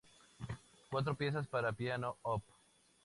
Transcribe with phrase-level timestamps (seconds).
[0.89, 2.41] Cuatro piezas para piano, op.